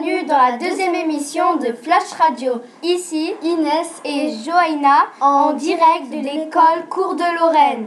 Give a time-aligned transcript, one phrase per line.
[0.00, 2.60] Bienvenue dans la deuxième émission de Flash Radio.
[2.82, 7.86] Ici, Inès et Joaina en direct de l'école Cours de Lorraine.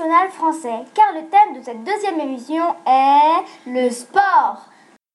[0.00, 4.64] National français, car le thème de cette deuxième émission est le sport.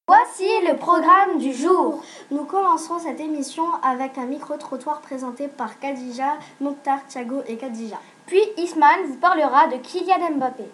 [0.08, 2.04] Voici le programme du jour.
[2.30, 7.98] Nous commencerons cette émission avec un micro-trottoir présenté par Khadija, Mokhtar, Thiago et Khadija.
[8.28, 10.66] Puis Isman vous parlera de Kylian Mbappé.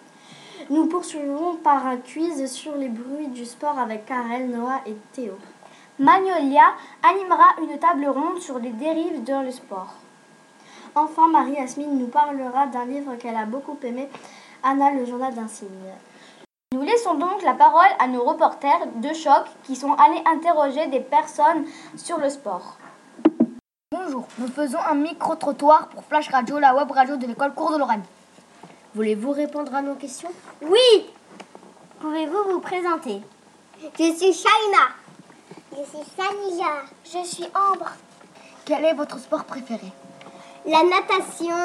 [0.68, 5.38] Nous poursuivrons par un quiz sur les bruits du sport avec Karel, Noah et Théo.
[5.98, 10.01] Magnolia animera une table ronde sur les dérives dans le sport.
[10.94, 14.08] Enfin, Marie-Asmine nous parlera d'un livre qu'elle a beaucoup aimé,
[14.62, 15.68] Anna, le journal d'un cygne.
[16.74, 21.00] Nous laissons donc la parole à nos reporters de choc qui sont allés interroger des
[21.00, 21.64] personnes
[21.96, 22.76] sur le sport.
[23.90, 27.78] Bonjour, nous faisons un micro-trottoir pour Flash Radio, la web radio de l'école Cours de
[27.78, 28.04] Lorraine.
[28.94, 30.30] Voulez-vous répondre à nos questions?
[30.62, 31.10] Oui
[32.00, 33.22] Pouvez-vous vous présenter?
[33.80, 34.88] Je suis Shaina.
[35.70, 36.72] Je suis Sanija.
[37.04, 37.92] Je suis Ambre.
[38.64, 39.92] Quel est votre sport préféré?
[40.64, 41.56] La natation,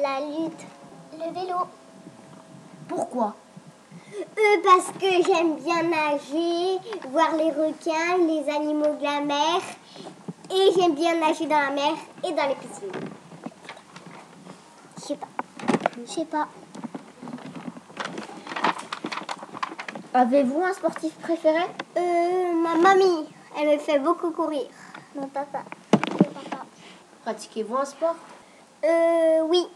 [0.00, 0.66] la lutte,
[1.12, 1.58] le vélo.
[2.88, 3.34] Pourquoi?
[4.18, 6.78] Euh, parce que j'aime bien nager,
[7.10, 9.60] voir les requins, les animaux de la mer.
[10.50, 11.92] Et j'aime bien nager dans la mer
[12.24, 12.90] et dans les piscines.
[14.96, 15.28] Je sais pas.
[15.98, 16.48] Je sais pas.
[20.14, 21.64] Avez-vous un sportif préféré?
[21.96, 23.28] Euh, ma mamie,
[23.58, 24.68] elle me fait beaucoup courir.
[25.14, 25.64] Mon papa.
[25.92, 26.64] Mon papa.
[27.22, 28.16] Pratiquez-vous un sport?
[28.84, 29.66] Euh, oui.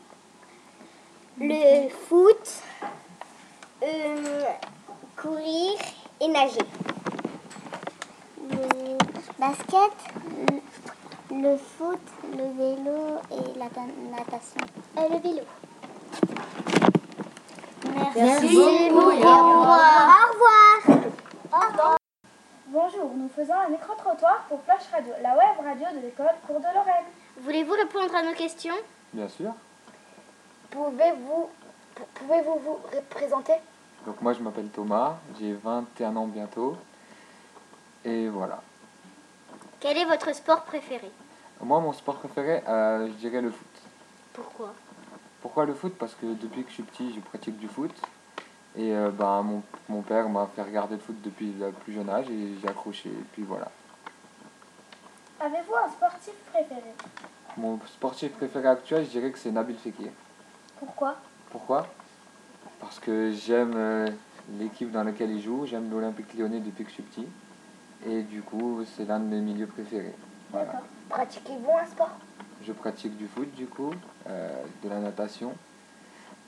[1.38, 2.62] Le foot,
[3.82, 4.42] euh,
[5.16, 5.72] courir
[6.20, 6.58] et nager.
[8.50, 8.96] Le
[9.38, 9.92] basket,
[11.30, 12.00] le, foot,
[12.32, 14.60] le vélo et la ta- natation.
[14.98, 15.42] Euh, le vélo.
[18.16, 18.56] Merci,
[18.90, 20.88] beaucoup et au revoir.
[21.52, 21.96] Au revoir.
[22.68, 26.74] Bonjour, nous faisons un micro-trottoir pour Flash Radio, la web radio de l'école Cours de
[26.74, 27.04] Lorraine.
[27.40, 28.74] Voulez-vous répondre à nos questions?
[29.12, 29.52] Bien sûr.
[30.70, 31.50] Pouvez-vous
[32.14, 32.78] pouvez-vous vous
[33.10, 33.52] présenter
[34.06, 36.76] Donc moi je m'appelle Thomas, j'ai 21 ans bientôt.
[38.04, 38.62] Et voilà.
[39.80, 41.10] Quel est votre sport préféré?
[41.62, 43.66] Moi mon sport préféré, euh, je dirais le foot.
[44.32, 44.74] Pourquoi?
[45.40, 45.94] Pourquoi le foot?
[45.98, 47.92] Parce que depuis que je suis petit, je pratique du foot.
[48.76, 52.10] Et euh, ben, mon, mon père m'a fait regarder le foot depuis le plus jeune
[52.10, 53.08] âge et j'ai accroché.
[53.08, 53.70] Et puis voilà.
[55.40, 56.94] Avez-vous un sportif préféré?
[57.56, 60.10] Mon sportif préféré actuel, je dirais que c'est Nabil Fekir.
[60.78, 61.16] Pourquoi?
[61.50, 61.86] Pourquoi?
[62.80, 64.08] Parce que j'aime euh,
[64.58, 67.26] l'équipe dans laquelle il joue, j'aime l'Olympique lyonnais depuis que je suis petit.
[68.06, 70.14] Et du coup, c'est l'un de mes milieux préférés.
[70.50, 70.82] Voilà.
[71.08, 72.10] Pratiquez-vous un sport?
[72.62, 73.92] Je pratique du foot, du coup,
[74.28, 75.54] euh, de la natation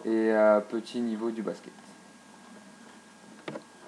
[0.05, 1.73] et euh, petit niveau du basket.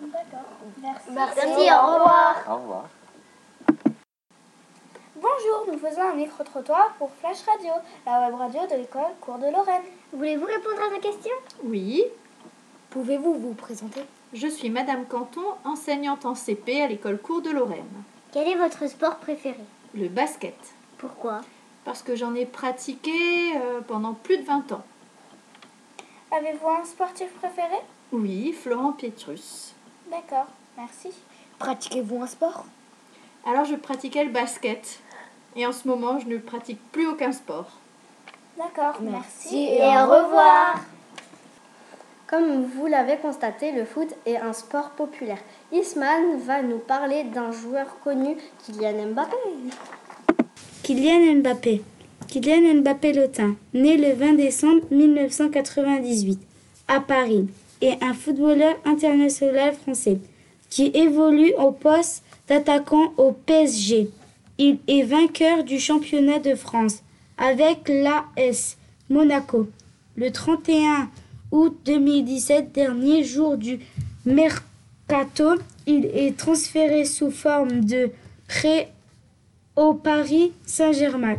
[0.01, 1.11] D'accord, merci.
[1.13, 2.35] Merci, au revoir.
[2.49, 2.89] Au revoir.
[5.21, 7.73] Bonjour, nous faisons un micro-trottoir pour Flash Radio,
[8.07, 9.83] la web radio de l'école Cours de Lorraine.
[10.13, 11.31] Voulez-vous répondre à nos questions?
[11.65, 12.05] Oui,
[12.91, 14.01] Pouvez-vous vous présenter?
[14.33, 17.85] Je suis Madame Canton, enseignante en CP à l'école Cours de Lorraine.
[18.33, 19.61] Quel est votre sport préféré?
[19.95, 20.57] Le basket,
[20.99, 21.43] Pourquoi?
[21.85, 23.13] Parce que j'en ai pratiqué
[23.57, 24.83] euh, pendant plus de 20 ans.
[26.33, 27.77] Avez-vous un sportif préféré?
[28.13, 29.75] Oui, Florent Pietrus.
[30.11, 30.47] D'accord,
[30.77, 31.11] merci.
[31.59, 32.65] Pratiquez-vous un sport?
[33.47, 35.01] Alors je pratiquais le basket.
[35.57, 37.71] Et en ce moment, je ne pratique plus aucun sport.
[38.57, 39.69] D'accord, merci.
[39.71, 40.81] Et au revoir.
[42.27, 45.39] Comme vous l'avez constaté, le foot est un sport populaire.
[45.73, 49.37] Isman va nous parler d'un joueur connu, Kylian Mbappé.
[50.85, 51.83] Kylian Mbappé.
[52.29, 56.39] Kylian Mbappé Lotin, né le 20 décembre 1998
[56.87, 57.49] à Paris,
[57.81, 60.19] est un footballeur international français
[60.69, 64.09] qui évolue au poste d'attaquant au PSG.
[64.63, 67.03] Il est vainqueur du championnat de France
[67.39, 68.77] avec l'AS
[69.09, 69.71] Monaco
[70.17, 71.09] le 31
[71.51, 73.79] août 2017, dernier jour du
[74.27, 75.55] mercato.
[75.87, 78.11] Il est transféré sous forme de
[78.49, 78.93] prêt
[79.77, 81.39] au Paris Saint-Germain.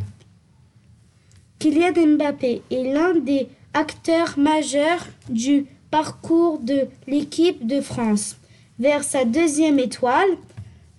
[1.59, 8.37] Kylian Mbappé est l'un des acteurs majeurs du parcours de l'équipe de France
[8.79, 10.29] vers sa deuxième étoile.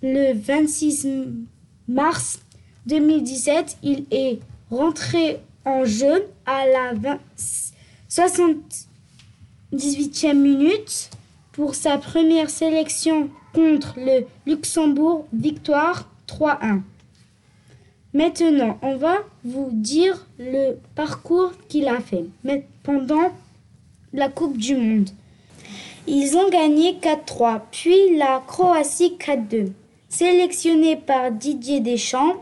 [0.01, 1.07] Le 26
[1.87, 2.39] mars
[2.85, 4.39] 2017, il est
[4.69, 7.19] rentré en jeu à la 20
[8.09, 11.09] 78e minute
[11.51, 16.81] pour sa première sélection contre le Luxembourg, victoire 3-1.
[18.13, 22.25] Maintenant, on va vous dire le parcours qu'il a fait
[22.83, 23.31] pendant
[24.13, 25.09] la Coupe du Monde.
[26.05, 29.71] Ils ont gagné 4-3, puis la Croatie 4-2.
[30.13, 32.35] Sélectionné par Didier Deschamps,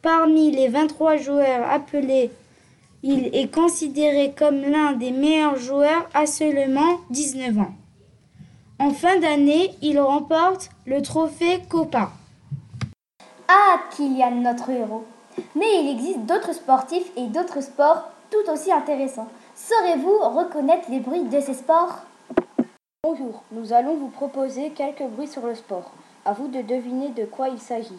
[0.00, 2.30] parmi les 23 joueurs appelés,
[3.02, 7.74] il est considéré comme l'un des meilleurs joueurs à seulement 19 ans.
[8.78, 12.12] En fin d'année, il remporte le trophée Copa.
[13.46, 15.04] Ah, Kylian, notre héros.
[15.54, 19.28] Mais il existe d'autres sportifs et d'autres sports tout aussi intéressants.
[19.54, 22.06] Saurez-vous reconnaître les bruits de ces sports?
[23.04, 25.92] Bonjour, nous allons vous proposer quelques bruits sur le sport.
[26.24, 27.98] À vous de deviner de quoi il s'agit.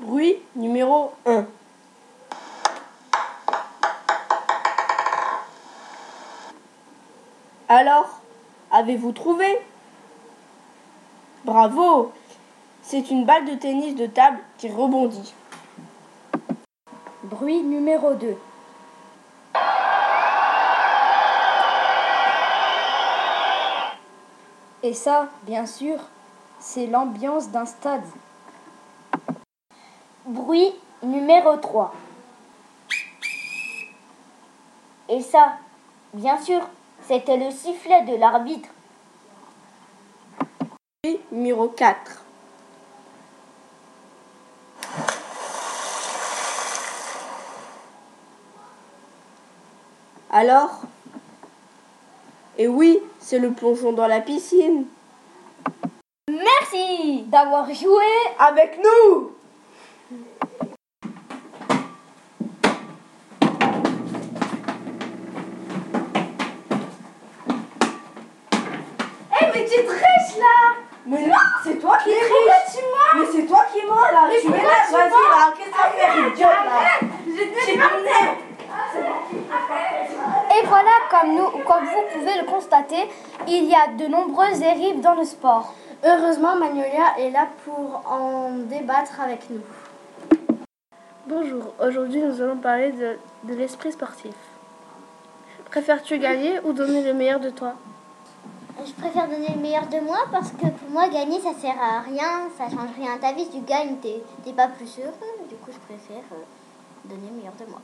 [0.00, 1.46] Bruit numéro 1.
[7.68, 8.20] Alors,
[8.72, 9.60] avez-vous trouvé?
[11.44, 12.12] Bravo
[12.82, 15.32] C'est une balle de tennis de table qui rebondit.
[17.22, 18.36] Bruit numéro 2.
[24.82, 25.98] Et ça, bien sûr,
[26.66, 28.02] c'est l'ambiance d'un stade.
[30.26, 31.94] Bruit numéro 3.
[35.08, 35.52] Et ça,
[36.12, 36.60] bien sûr,
[37.06, 38.68] c'était le sifflet de l'arbitre.
[41.04, 42.24] Bruit numéro 4.
[50.30, 50.80] Alors?
[52.58, 54.86] Et oui, c'est le plongeon dans la piscine.
[56.72, 58.04] Merci d'avoir joué
[58.38, 59.32] Avec nous.
[69.30, 70.74] Eh mais tu triches là.
[71.06, 72.84] Mais non, c'est toi qui triches.
[73.16, 74.28] Mais c'est toi qui mens là.
[74.40, 76.50] Tu m'énerves, vas-y là, qu'est-ce que tu là.
[77.66, 78.36] Tu m'énerves
[80.50, 83.08] Et voilà, comme, nous, comme vous pouvez le constater,
[83.46, 85.74] il y a de nombreuses dérives dans le sport.
[86.08, 89.60] Heureusement, Magnolia est là pour en débattre avec nous.
[91.26, 94.34] Bonjour, aujourd'hui nous allons parler de, de l'esprit sportif.
[95.68, 97.74] Préfères-tu gagner ou donner le meilleur de toi?
[98.86, 102.02] Je préfère donner le meilleur de moi parce que pour moi, gagner, ça sert à
[102.02, 103.44] rien, ça change rien à ta vie.
[103.46, 105.48] Si tu gagnes, t'es t'es pas plus heureux.
[105.48, 106.44] Du coup, je préfère euh,
[107.04, 107.80] donner le meilleur de moi.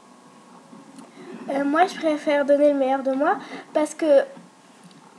[1.50, 3.36] Euh, Moi je préfère donner le meilleur de moi
[3.74, 4.22] parce que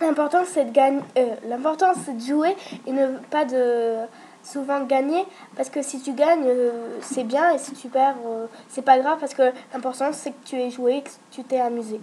[0.03, 2.55] l'important c'est de gagner, euh, l'important c'est de jouer
[2.85, 3.95] et ne pas de
[4.43, 8.15] souvent de gagner parce que si tu gagnes euh, c'est bien et si tu perds
[8.27, 11.43] euh, c'est pas grave parce que l'important c'est que tu aies joué et que tu
[11.43, 11.99] t'es amusé.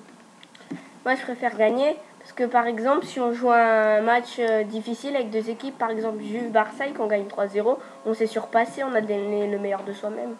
[1.04, 5.16] Moi, je préfère gagner parce que, par exemple, si on joue un match euh, difficile
[5.16, 9.00] avec deux équipes, par exemple Juve Marseille, qu'on gagne 3-0, on s'est surpassé, on a
[9.00, 10.34] donné le meilleur de soi-même.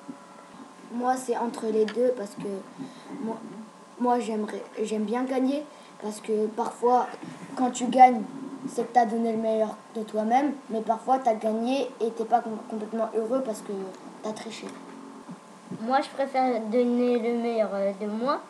[0.92, 2.48] Moi, c'est entre les deux parce que
[3.22, 3.38] moi,
[3.98, 5.64] moi j'aimerais, j'aime bien gagner
[6.02, 7.06] parce que parfois,
[7.56, 8.22] quand tu gagnes,
[8.68, 12.12] c'est que tu as donné le meilleur de toi-même, mais parfois, tu as gagné et
[12.16, 13.72] tu pas com- complètement heureux parce que
[14.22, 14.66] tu as triché.
[15.80, 18.40] Moi, je préfère donner le meilleur euh, de moi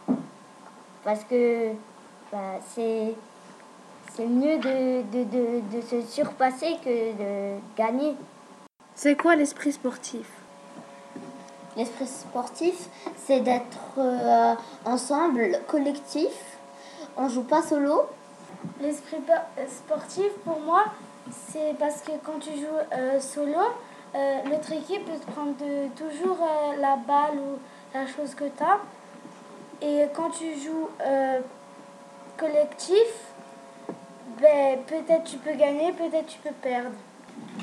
[1.05, 1.71] parce que
[2.33, 3.15] bah, c'est
[4.15, 8.17] c'est mieux de, de, de, de se surpasser que de gagner.
[8.95, 10.27] C'est quoi l'esprit sportif?
[11.77, 12.89] L'esprit sportif,
[13.25, 14.55] c'est d'être euh,
[14.85, 16.33] ensemble, collectif.
[17.17, 18.03] On joue pas solo.
[18.81, 19.33] L'esprit po-
[19.69, 20.85] sportif, pour moi,
[21.31, 23.59] c'est parce que quand tu joues euh, solo,
[24.15, 27.59] euh, l'autre équipe peut te prendre de- toujours euh, la balle ou
[27.95, 28.79] la chose que tu as.
[29.83, 31.41] Et quand tu joues euh,
[32.37, 33.07] collectif,
[34.41, 36.91] ben, peut-être tu peux gagner, peut-être tu peux perdre.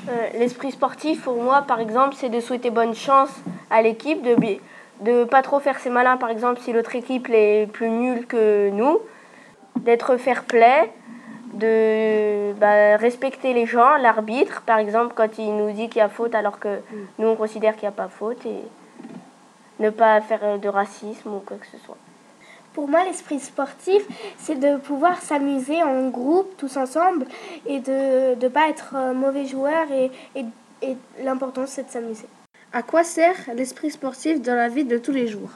[0.08, 3.30] Euh, L'esprit sportif, pour moi, par exemple, c'est de souhaiter bonne chance
[3.70, 4.36] à l'équipe, de
[5.00, 8.68] de pas trop faire ses malins, par exemple, si l'autre équipe est plus nulle que
[8.70, 8.98] nous,
[9.84, 10.90] d'être fair play,
[11.54, 16.08] de bah, respecter les gens, l'arbitre, par exemple, quand il nous dit qu'il y a
[16.08, 16.80] faute alors que
[17.18, 18.62] nous, on considère qu'il n'y a pas faute, et
[19.80, 21.96] ne pas faire euh, de racisme ou quoi que ce soit.
[22.74, 24.02] Pour moi, l'esprit sportif,
[24.38, 27.26] c'est de pouvoir s'amuser en groupe, tous ensemble,
[27.66, 29.90] et de ne pas être euh, mauvais joueur.
[29.90, 30.44] Et, et,
[30.82, 32.26] et l'important, c'est de s'amuser.
[32.72, 35.50] À quoi sert l'esprit sportif dans la vie de tous les jours?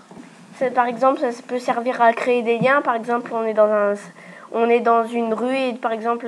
[0.75, 2.83] Par exemple, ça peut servir à créer des liens.
[2.83, 3.95] Par exemple, on est dans, un,
[4.53, 6.27] on est dans une rue et par exemple,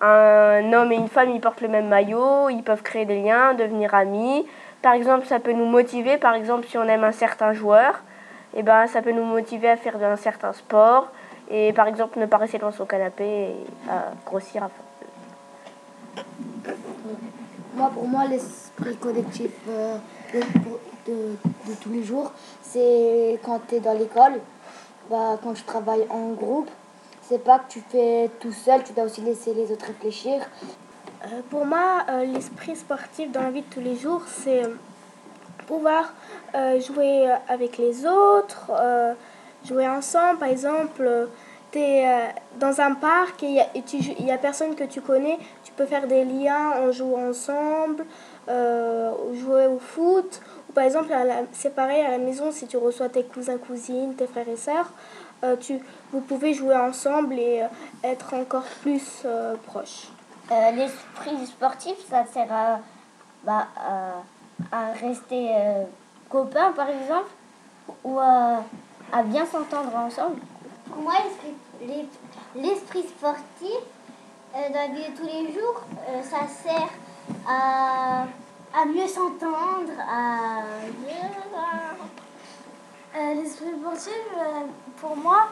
[0.00, 3.54] un homme et une femme, ils portent le même maillot, ils peuvent créer des liens,
[3.54, 4.46] devenir amis.
[4.82, 6.16] Par exemple, ça peut nous motiver.
[6.16, 8.02] Par exemple, si on aime un certain joueur,
[8.54, 11.08] et ben, ça peut nous motiver à faire un certain sport.
[11.50, 13.54] Et par exemple, ne pas rester dans son canapé et
[13.88, 14.70] à grossir à.
[17.74, 19.96] Moi, pour moi, l'esprit collectif euh,
[20.32, 20.40] de,
[21.12, 24.40] de- tous les jours, c'est quand tu es dans l'école,
[25.10, 26.70] bah, quand tu travailles en groupe.
[27.28, 30.42] C'est pas que tu fais tout seul, tu dois aussi laisser les autres réfléchir.
[31.24, 34.74] Euh, pour moi, euh, l'esprit sportif dans la vie de tous les jours, c'est euh,
[35.66, 36.12] pouvoir
[36.86, 38.70] jouer avec les autres,
[39.64, 40.38] jouer ensemble.
[40.40, 41.28] Par exemple,
[41.70, 42.04] tu es
[42.58, 46.06] dans un parc et il y a- a personne que tu connais, tu peux faire
[46.06, 48.04] des liens en jouant ensemble,
[48.48, 50.40] jouer au foot.
[50.68, 53.58] Ou par exemple, à la- c'est pareil à la maison, si tu reçois tes cousins,
[53.58, 54.90] cousines, tes frères et sœurs,
[55.44, 55.80] euh, tu,
[56.12, 57.66] vous pouvez jouer ensemble et euh,
[58.04, 60.08] être encore plus euh, proches.
[60.50, 62.80] Euh, L'esprit sportif, ça sert à,
[63.44, 65.84] bah, à, à rester euh,
[66.28, 67.30] copains, par exemple,
[68.04, 68.62] ou à,
[69.12, 70.36] à bien s'entendre ensemble.
[70.88, 71.86] Pour moi, l'esprit-
[72.54, 73.78] l'es- l'esprit sportif,
[74.54, 76.88] euh, dans la vie de tous les jours, euh, ça sert
[77.46, 78.26] à,
[78.74, 80.62] à mieux s'entendre, à...
[83.14, 84.64] Euh, L'esprit sportif, euh,
[84.96, 85.48] pour moi,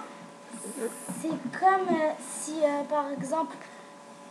[1.20, 2.54] c'est comme euh, si,
[2.88, 3.54] par exemple,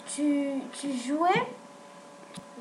[0.07, 1.47] tu, tu jouais.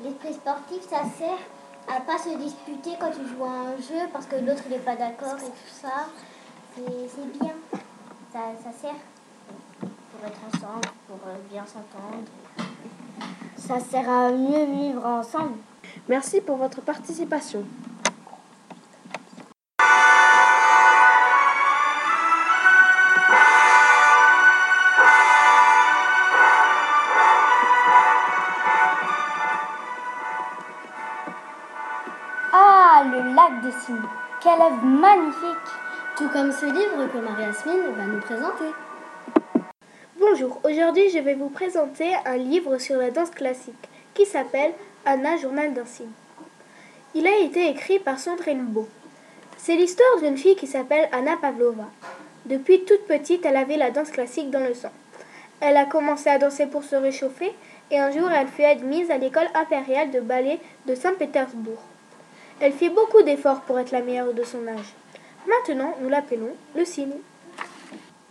[0.03, 1.39] L'esprit sportif, ça sert
[1.87, 4.95] à pas se disputer quand tu joues à un jeu parce que l'autre n'est pas
[4.95, 6.05] d'accord et tout ça.
[6.75, 7.55] C'est bien.
[8.31, 8.95] Ça, ça sert
[9.79, 11.17] pour être ensemble, pour
[11.49, 12.27] bien s'entendre.
[13.59, 15.57] Ça sert à mieux vivre ensemble.
[16.07, 17.63] Merci pour votre participation.
[32.53, 33.97] Ah, le lac des cygnes.
[34.41, 35.57] Quelle œuvre magnifique
[36.15, 38.73] Tout comme ce livre que Marie-Asmine va nous présenter.
[40.19, 44.73] Bonjour, aujourd'hui je vais vous présenter un livre sur la danse classique qui s'appelle
[45.05, 46.11] Anna, journal d'un cygne.
[47.15, 48.89] Il a été écrit par Sandrine Beau.
[49.57, 51.85] C'est l'histoire d'une fille qui s'appelle Anna Pavlova.
[52.45, 54.91] Depuis toute petite, elle avait la danse classique dans le sang.
[55.61, 57.53] Elle a commencé à danser pour se réchauffer
[57.89, 61.81] et un jour elle fut admise à l'école impériale de ballet de Saint-Pétersbourg.
[62.59, 64.93] Elle fit beaucoup d'efforts pour être la meilleure de son âge.
[65.47, 67.15] Maintenant, nous l'appelons le cygne.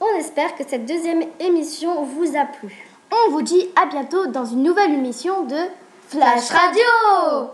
[0.01, 2.73] On espère que cette deuxième émission vous a plu.
[3.11, 5.57] On vous dit à bientôt dans une nouvelle émission de
[6.09, 7.51] Flash Radio